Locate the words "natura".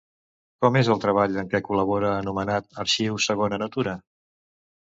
3.67-3.95